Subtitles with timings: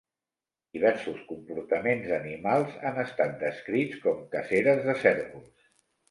[0.75, 5.69] Diversos comportaments animals han estat descrits com caceres de cérvols.